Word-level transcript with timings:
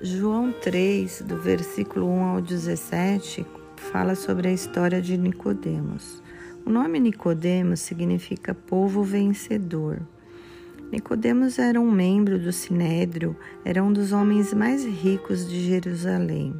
João 0.00 0.52
3, 0.52 1.22
do 1.22 1.36
versículo 1.36 2.06
1 2.06 2.22
ao 2.22 2.40
17, 2.40 3.44
fala 3.74 4.14
sobre 4.14 4.46
a 4.46 4.52
história 4.52 5.02
de 5.02 5.18
Nicodemos. 5.18 6.22
O 6.64 6.70
nome 6.70 7.00
Nicodemos 7.00 7.80
significa 7.80 8.54
povo 8.54 9.02
vencedor. 9.02 10.00
Nicodemos 10.92 11.58
era 11.58 11.80
um 11.80 11.90
membro 11.90 12.38
do 12.38 12.52
Sinédrio, 12.52 13.36
era 13.64 13.82
um 13.82 13.92
dos 13.92 14.12
homens 14.12 14.54
mais 14.54 14.84
ricos 14.84 15.48
de 15.48 15.66
Jerusalém. 15.66 16.54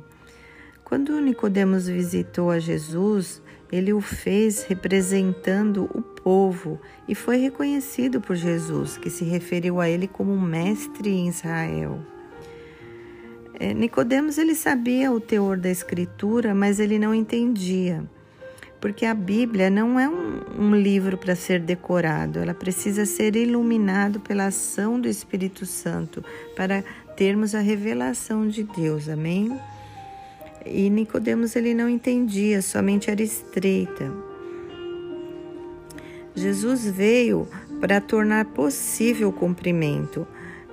Quando 0.83 1.21
Nicodemos 1.21 1.87
visitou 1.87 2.51
a 2.51 2.59
Jesus, 2.59 3.41
ele 3.71 3.93
o 3.93 4.01
fez 4.01 4.65
representando 4.65 5.85
o 5.95 6.03
povo 6.03 6.81
e 7.07 7.15
foi 7.15 7.37
reconhecido 7.37 8.21
por 8.21 8.35
Jesus, 8.35 8.99
que 8.99 9.11
se 9.11 9.25
referiu 9.25 9.81
a 9.81 9.89
ele 9.89 10.09
como 10.09 10.41
mestre 10.41 11.11
em 11.11 11.29
Israel. 11.29 12.18
É, 13.61 13.75
Nicodemos 13.75 14.39
ele 14.39 14.55
sabia 14.55 15.11
o 15.11 15.19
teor 15.19 15.57
da 15.57 15.69
escritura, 15.69 16.55
mas 16.55 16.79
ele 16.79 16.97
não 16.97 17.13
entendia, 17.13 18.05
porque 18.81 19.05
a 19.05 19.13
Bíblia 19.13 19.69
não 19.69 19.99
é 19.99 20.09
um, 20.09 20.43
um 20.57 20.77
livro 20.77 21.19
para 21.19 21.35
ser 21.35 21.59
decorado, 21.61 22.39
ela 22.39 22.55
precisa 22.55 23.05
ser 23.05 23.35
iluminado 23.35 24.21
pela 24.21 24.47
ação 24.47 25.01
do 25.01 25.09
Espírito 25.09 25.67
Santo 25.67 26.25
para 26.55 26.85
termos 27.17 27.53
a 27.53 27.59
revelação 27.59 28.47
de 28.47 28.63
Deus. 28.63 29.09
Amém? 29.09 29.59
E 30.65 30.89
Nicodemos 30.89 31.57
ele 31.57 31.75
não 31.75 31.89
entendia, 31.89 32.63
somente 32.63 33.11
era 33.11 33.23
estreita. 33.23 34.13
Jesus 36.33 36.87
veio 36.87 37.49
para 37.81 38.01
tornar 38.01 38.45
possível 38.45 39.31
o 39.31 39.33
cumprimento 39.33 40.25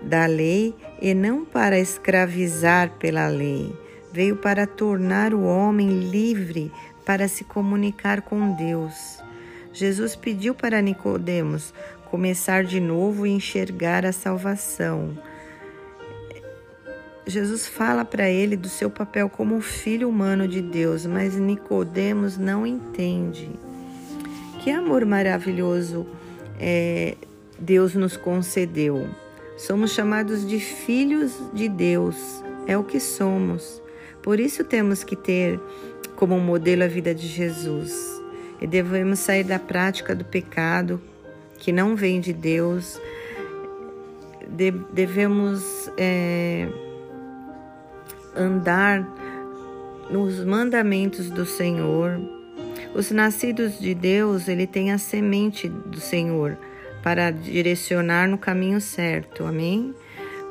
da 0.05 0.25
lei 0.25 0.73
e 1.01 1.13
não 1.13 1.43
para 1.43 1.79
escravizar 1.79 2.91
pela 2.99 3.27
lei. 3.27 3.73
Veio 4.13 4.37
para 4.37 4.65
tornar 4.65 5.33
o 5.33 5.43
homem 5.43 5.89
livre 6.09 6.71
para 7.05 7.27
se 7.27 7.43
comunicar 7.43 8.21
com 8.21 8.53
Deus. 8.53 9.21
Jesus 9.73 10.15
pediu 10.15 10.55
para 10.55 10.81
Nicodemos 10.81 11.73
começar 12.09 12.63
de 12.63 12.79
novo 12.79 13.27
e 13.27 13.31
enxergar 13.31 14.05
a 14.05 14.13
salvação. 14.13 15.17
Jesus 17.27 17.67
fala 17.67 18.05
para 18.05 18.29
ele 18.29 18.55
do 18.55 18.69
seu 18.69 18.89
papel 18.89 19.27
como 19.27 19.59
filho 19.59 20.07
humano 20.07 20.47
de 20.47 20.61
Deus, 20.61 21.05
mas 21.05 21.35
Nicodemos 21.35 22.37
não 22.37 22.65
entende. 22.65 23.49
Que 24.63 24.69
amor 24.69 25.03
maravilhoso 25.05 26.05
é, 26.59 27.15
Deus 27.59 27.95
nos 27.95 28.15
concedeu. 28.15 29.09
Somos 29.57 29.91
chamados 29.91 30.45
de 30.45 30.59
filhos 30.59 31.31
de 31.53 31.69
Deus, 31.69 32.43
é 32.67 32.77
o 32.77 32.83
que 32.83 32.99
somos. 32.99 33.81
Por 34.21 34.37
isso 34.37 34.65
temos 34.65 35.01
que 35.01 35.15
ter 35.15 35.59
como 36.17 36.37
modelo 36.39 36.83
a 36.83 36.87
vida 36.87 37.15
de 37.15 37.25
Jesus. 37.25 38.21
E 38.59 38.67
devemos 38.67 39.19
sair 39.19 39.45
da 39.45 39.57
prática 39.57 40.13
do 40.13 40.25
pecado 40.25 41.01
que 41.57 41.71
não 41.71 41.95
vem 41.95 42.19
de 42.19 42.33
Deus. 42.33 42.99
De, 44.45 44.71
devemos 44.91 45.89
é, 45.97 46.67
andar 48.35 49.07
nos 50.09 50.43
mandamentos 50.43 51.29
do 51.29 51.45
Senhor. 51.45 52.19
Os 52.93 53.09
nascidos 53.09 53.79
de 53.79 53.95
Deus, 53.95 54.49
ele 54.49 54.67
tem 54.67 54.91
a 54.91 54.97
semente 54.97 55.69
do 55.69 55.99
Senhor 55.99 56.57
para 57.05 57.29
direcionar 57.29 58.27
no 58.27 58.35
caminho 58.35 58.81
certo. 58.81 59.45
Amém? 59.45 59.93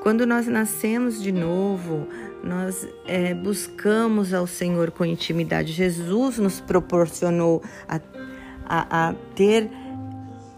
Quando 0.00 0.24
nós 0.24 0.46
nascemos 0.46 1.20
de 1.20 1.32
novo, 1.32 2.06
nós 2.44 2.86
é, 3.08 3.34
buscamos 3.34 4.32
ao 4.32 4.46
Senhor 4.46 4.92
com 4.92 5.04
intimidade. 5.04 5.72
Jesus 5.72 6.38
nos 6.38 6.60
proporcionou 6.60 7.60
a, 7.88 8.00
a, 8.66 9.08
a 9.08 9.14
ter 9.34 9.68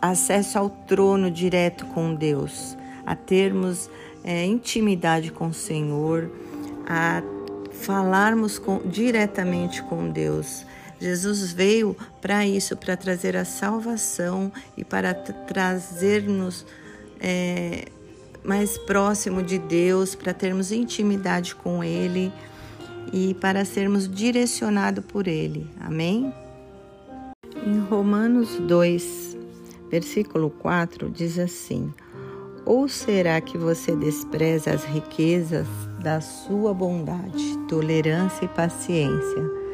acesso 0.03 0.59
ao 0.59 0.69
trono 0.69 1.31
direto 1.31 1.87
com 1.87 2.15
Deus, 2.15 2.77
a 3.07 3.17
termos 3.17 3.89
é, 4.23 4.45
intimidade 4.45 5.33
com 5.33 5.47
o 5.47 5.55
Senhor, 5.55 6.31
a 6.87 7.23
falarmos 7.73 8.59
com, 8.59 8.83
diretamente 8.84 9.83
com 9.84 10.11
Deus. 10.11 10.66
Jesus 11.01 11.53
veio 11.53 11.97
para 12.21 12.47
isso, 12.47 12.77
para 12.77 12.97
trazer 12.97 13.37
a 13.37 13.45
salvação 13.45 14.51
e 14.77 14.84
para 14.84 15.12
trazer-nos 15.15 16.65
é, 17.21 17.87
mais 18.43 18.79
próximo 18.79 19.43
de 19.43 19.59
Deus, 19.59 20.15
para 20.15 20.33
termos 20.33 20.73
intimidade 20.73 21.55
com 21.55 21.84
Ele 21.84 22.33
e 23.12 23.34
para 23.34 23.65
sermos 23.65 24.09
direcionados 24.09 25.05
por 25.05 25.27
Ele. 25.27 25.69
Amém? 25.81 26.33
Em 27.67 27.78
Romanos 27.81 28.59
2, 28.61 29.37
versículo 29.91 30.51
4, 30.51 31.11
diz 31.11 31.39
assim: 31.39 31.93
Ou 32.65 32.89
será 32.89 33.41
que 33.41 33.59
você 33.59 33.95
despreza 33.95 34.71
as 34.71 34.84
riquezas 34.84 35.67
da 36.01 36.21
sua 36.21 36.73
bondade, 36.73 37.59
tolerância 37.69 38.45
e 38.45 38.49
paciência? 38.49 39.66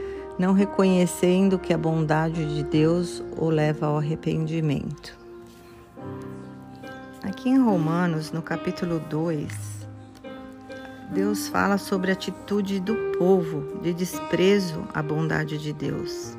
Não 0.43 0.53
reconhecendo 0.53 1.57
que 1.57 1.73
a 1.73 1.79
bondade 1.79 2.57
de 2.57 2.65
Deus 2.65 3.23
o 3.37 3.49
leva 3.49 3.87
ao 3.87 3.99
arrependimento. 3.99 5.17
Aqui 7.23 7.49
em 7.49 7.61
Romanos, 7.61 8.33
no 8.33 8.43
capítulo 8.43 8.99
2, 9.09 9.87
Deus 11.13 11.47
fala 11.47 11.79
sobre 11.79 12.11
a 12.11 12.15
atitude 12.15 12.81
do 12.81 12.97
povo 13.17 13.81
de 13.83 13.95
desprezo 13.95 14.83
à 14.93 15.01
bondade 15.01 15.59
de 15.59 15.73
Deus. 15.73 16.37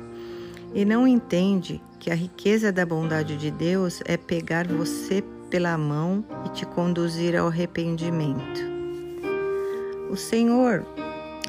E 0.74 0.84
não 0.84 1.08
entende 1.08 1.80
que 1.98 2.10
a 2.10 2.14
riqueza 2.14 2.70
da 2.70 2.84
bondade 2.84 3.38
de 3.38 3.50
Deus 3.50 4.02
é 4.04 4.18
pegar 4.18 4.66
você 4.66 5.24
pela 5.48 5.78
mão 5.78 6.22
e 6.44 6.50
te 6.50 6.66
conduzir 6.66 7.34
ao 7.34 7.46
arrependimento. 7.46 8.60
O 10.10 10.16
Senhor 10.16 10.84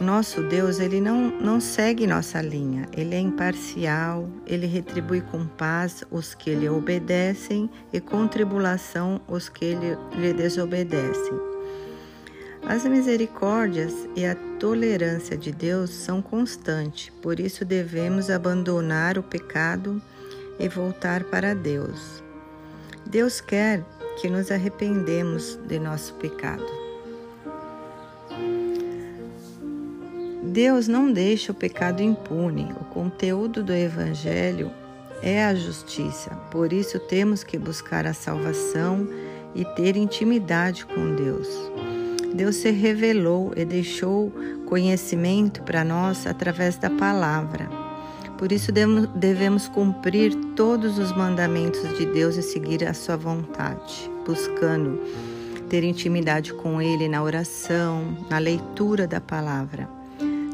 nosso 0.02 0.44
Deus, 0.44 0.80
ele 0.80 1.00
não, 1.00 1.32
não 1.40 1.62
segue 1.62 2.06
nossa 2.06 2.42
linha, 2.42 2.86
ele 2.92 3.16
é 3.16 3.20
imparcial, 3.20 4.30
ele 4.46 4.68
retribui 4.68 5.22
com 5.22 5.48
paz 5.48 6.04
os 6.12 6.36
que 6.36 6.54
lhe 6.54 6.68
obedecem 6.68 7.70
e 7.94 8.02
com 8.02 8.28
tribulação 8.28 9.22
os 9.26 9.48
que 9.48 9.74
lhe, 9.74 9.98
lhe 10.18 10.34
desobedecem. 10.34 11.40
As 12.68 12.84
misericórdias 12.84 13.94
e 14.18 14.26
a 14.26 14.36
tolerância 14.60 15.38
de 15.38 15.52
Deus 15.52 15.92
são 15.92 16.22
constantes, 16.22 17.10
por 17.22 17.40
isso 17.40 17.64
devemos 17.64 18.30
abandonar 18.30 19.18
o 19.18 19.24
pecado 19.24 20.02
e 20.60 20.68
voltar 20.68 21.24
para 21.26 21.56
Deus. 21.56 22.22
Deus 23.06 23.40
quer 23.40 23.86
que 24.20 24.30
nos 24.30 24.52
arrependemos 24.52 25.58
de 25.68 25.80
nosso 25.80 26.16
pecado. 26.16 26.85
Deus 30.56 30.88
não 30.88 31.12
deixa 31.12 31.52
o 31.52 31.56
pecado 31.56 32.02
impune. 32.02 32.70
O 32.80 32.86
conteúdo 32.86 33.62
do 33.62 33.74
Evangelho 33.74 34.72
é 35.22 35.44
a 35.44 35.54
justiça. 35.54 36.30
Por 36.50 36.72
isso 36.72 36.98
temos 36.98 37.44
que 37.44 37.58
buscar 37.58 38.08
a 38.08 38.14
salvação 38.14 39.06
e 39.54 39.66
ter 39.76 39.98
intimidade 39.98 40.86
com 40.86 41.14
Deus. 41.14 41.50
Deus 42.34 42.56
se 42.56 42.72
revelou 42.72 43.52
e 43.54 43.66
deixou 43.66 44.32
conhecimento 44.66 45.62
para 45.62 45.84
nós 45.84 46.26
através 46.26 46.78
da 46.78 46.90
palavra. 46.90 47.70
Por 48.38 48.50
isso 48.50 48.72
devemos 49.14 49.68
cumprir 49.68 50.34
todos 50.56 50.98
os 50.98 51.12
mandamentos 51.12 51.98
de 51.98 52.06
Deus 52.06 52.38
e 52.38 52.42
seguir 52.42 52.88
a 52.88 52.94
sua 52.94 53.18
vontade, 53.18 54.10
buscando 54.26 55.02
ter 55.68 55.84
intimidade 55.84 56.54
com 56.54 56.82
Ele 56.82 57.10
na 57.10 57.22
oração, 57.22 58.18
na 58.30 58.38
leitura 58.38 59.06
da 59.06 59.20
palavra. 59.20 60.05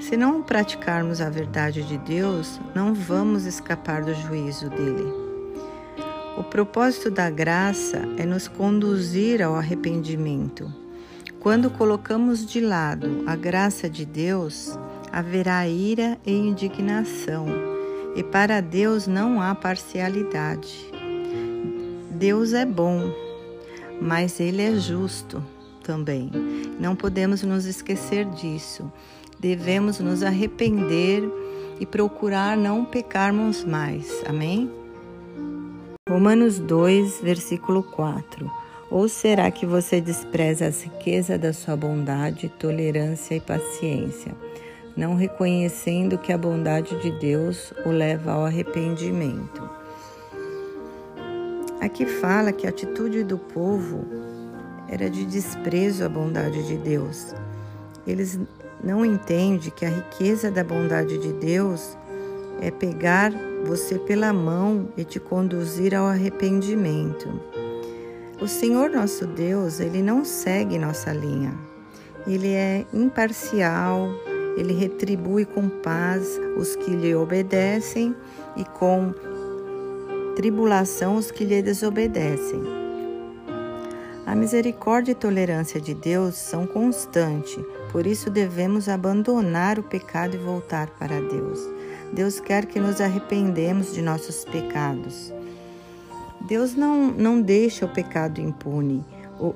Se 0.01 0.17
não 0.17 0.41
praticarmos 0.41 1.21
a 1.21 1.29
verdade 1.29 1.83
de 1.83 1.97
Deus, 1.99 2.59
não 2.73 2.93
vamos 2.93 3.45
escapar 3.45 4.03
do 4.03 4.13
juízo 4.15 4.67
dele. 4.69 5.13
O 6.37 6.43
propósito 6.43 7.11
da 7.11 7.29
graça 7.29 8.01
é 8.17 8.25
nos 8.25 8.47
conduzir 8.47 9.43
ao 9.43 9.55
arrependimento. 9.55 10.73
Quando 11.39 11.69
colocamos 11.69 12.45
de 12.45 12.59
lado 12.59 13.23
a 13.27 13.35
graça 13.35 13.87
de 13.87 14.03
Deus, 14.03 14.77
haverá 15.11 15.67
ira 15.67 16.17
e 16.25 16.31
indignação, 16.31 17.45
e 18.15 18.23
para 18.23 18.59
Deus 18.59 19.05
não 19.05 19.39
há 19.39 19.53
parcialidade. 19.53 20.91
Deus 22.09 22.53
é 22.53 22.65
bom, 22.65 23.13
mas 24.01 24.39
Ele 24.39 24.63
é 24.63 24.75
justo 24.75 25.43
também. 25.81 26.31
Não 26.79 26.95
podemos 26.95 27.43
nos 27.43 27.65
esquecer 27.65 28.25
disso 28.25 28.91
devemos 29.41 29.99
nos 29.99 30.21
arrepender 30.21 31.23
e 31.79 31.85
procurar 31.85 32.55
não 32.55 32.85
pecarmos 32.85 33.63
mais. 33.63 34.23
Amém? 34.27 34.71
Romanos 36.07 36.59
2, 36.59 37.21
versículo 37.21 37.81
4. 37.81 38.49
Ou 38.91 39.09
será 39.09 39.49
que 39.49 39.65
você 39.65 39.99
despreza 39.99 40.67
as 40.67 40.83
riquezas 40.83 41.39
da 41.39 41.53
sua 41.53 41.75
bondade, 41.75 42.49
tolerância 42.59 43.33
e 43.35 43.39
paciência, 43.39 44.35
não 44.95 45.15
reconhecendo 45.15 46.17
que 46.17 46.31
a 46.31 46.37
bondade 46.37 46.95
de 47.01 47.09
Deus 47.11 47.73
o 47.85 47.89
leva 47.89 48.33
ao 48.33 48.45
arrependimento? 48.45 49.67
Aqui 51.79 52.05
fala 52.05 52.51
que 52.51 52.67
a 52.67 52.69
atitude 52.69 53.23
do 53.23 53.39
povo 53.39 54.30
era 54.91 55.09
de 55.09 55.25
desprezo 55.25 56.03
à 56.03 56.09
bondade 56.09 56.61
de 56.67 56.77
Deus. 56.77 57.33
Eles 58.05 58.37
não 58.83 59.05
entendem 59.05 59.71
que 59.71 59.85
a 59.85 59.89
riqueza 59.89 60.51
da 60.51 60.63
bondade 60.63 61.17
de 61.17 61.31
Deus 61.33 61.97
é 62.59 62.69
pegar 62.69 63.31
você 63.65 63.97
pela 63.97 64.33
mão 64.33 64.89
e 64.97 65.03
te 65.03 65.19
conduzir 65.19 65.95
ao 65.95 66.05
arrependimento. 66.05 67.29
O 68.41 68.47
Senhor 68.47 68.89
nosso 68.89 69.25
Deus, 69.25 69.79
ele 69.79 70.01
não 70.01 70.25
segue 70.25 70.77
nossa 70.77 71.13
linha. 71.13 71.53
Ele 72.27 72.49
é 72.49 72.85
imparcial, 72.93 74.09
ele 74.57 74.73
retribui 74.73 75.45
com 75.45 75.69
paz 75.69 76.39
os 76.57 76.75
que 76.75 76.91
lhe 76.91 77.15
obedecem 77.15 78.15
e 78.57 78.65
com 78.65 79.13
tribulação 80.35 81.15
os 81.15 81.31
que 81.31 81.45
lhe 81.45 81.61
desobedecem. 81.61 82.61
A 84.25 84.35
misericórdia 84.35 85.13
e 85.13 85.15
tolerância 85.15 85.81
de 85.81 85.93
Deus 85.93 86.35
são 86.35 86.67
constantes, 86.67 87.63
por 87.91 88.05
isso 88.05 88.29
devemos 88.29 88.87
abandonar 88.87 89.79
o 89.79 89.83
pecado 89.83 90.35
e 90.35 90.39
voltar 90.39 90.89
para 90.91 91.19
Deus. 91.19 91.59
Deus 92.13 92.39
quer 92.39 92.65
que 92.65 92.79
nos 92.79 93.01
arrependemos 93.01 93.93
de 93.93 94.01
nossos 94.01 94.45
pecados. 94.45 95.33
Deus 96.47 96.75
não, 96.75 97.07
não 97.07 97.41
deixa 97.41 97.85
o 97.85 97.89
pecado 97.89 98.39
impune. 98.39 99.03
O, 99.39 99.53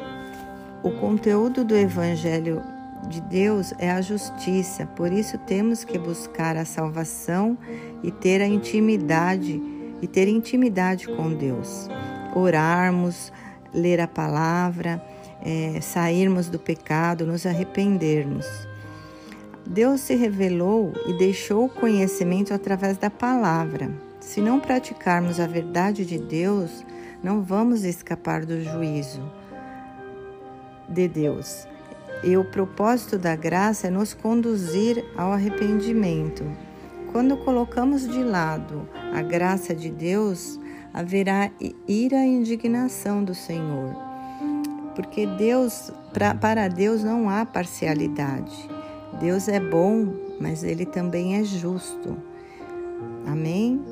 o 0.88 0.92
conteúdo 1.00 1.64
do 1.64 1.76
Evangelho 1.76 2.62
de 3.08 3.22
Deus 3.22 3.74
é 3.78 3.92
a 3.92 4.02
justiça, 4.02 4.86
por 4.96 5.12
isso 5.12 5.38
temos 5.40 5.84
que 5.84 5.98
buscar 5.98 6.58
a 6.58 6.66
salvação 6.66 7.58
e 8.02 8.12
ter 8.12 8.42
a 8.42 8.48
intimidade 8.48 9.62
e 10.02 10.08
ter 10.08 10.28
intimidade 10.28 11.08
com 11.08 11.34
Deus. 11.34 11.88
Orarmos, 12.36 13.32
ler 13.76 14.00
a 14.00 14.08
palavra, 14.08 15.04
é, 15.44 15.80
sairmos 15.82 16.50
do 16.50 16.58
pecado, 16.58 17.26
nos 17.26 17.46
arrependermos. 17.46 18.48
Deus 19.68 20.02
se 20.02 20.16
revelou 20.16 20.94
e 21.08 21.14
deixou 21.18 21.66
o 21.66 21.70
conhecimento 21.70 22.54
através 22.54 22.98
da 22.98 23.10
palavra. 23.10 23.92
Se 24.20 24.40
não 24.40 24.60
praticarmos 24.60 25.40
a 25.40 25.48
verdade 25.48 26.06
de 26.06 26.18
Deus, 26.18 26.86
não 27.24 27.42
vamos 27.42 27.84
escapar 27.84 28.46
do 28.46 28.64
juízo 28.64 29.22
de 30.88 31.08
Deus. 31.08 31.68
E 32.24 32.38
o 32.38 32.46
propósito 32.46 33.18
da 33.18 33.36
graça 33.36 33.88
é 33.88 33.90
nos 33.90 34.14
conduzir 34.14 35.04
ao 35.18 35.32
arrependimento. 35.32 36.44
Quando 37.12 37.38
colocamos 37.38 38.08
de 38.08 38.24
lado 38.24 38.88
a 39.14 39.22
graça 39.22 39.74
de 39.74 39.90
Deus, 39.90 40.60
haverá 40.96 41.52
ira 41.86 42.26
e 42.26 42.30
indignação 42.30 43.22
do 43.22 43.36
Senhor. 43.36 43.94
Porque 44.96 45.28
Deus, 45.28 45.92
pra, 46.14 46.34
para 46.34 46.70
Deus 46.70 47.04
não 47.04 47.30
há 47.30 47.46
parcialidade. 47.46 48.70
Deus 49.20 49.50
é 49.50 49.60
bom, 49.60 50.08
mas 50.40 50.64
ele 50.64 50.86
também 50.86 51.36
é 51.36 51.44
justo. 51.44 52.18
Amém? 53.28 53.84